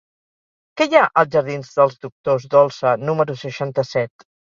[0.79, 4.27] Què hi ha als jardins dels Doctors Dolsa número seixanta-set?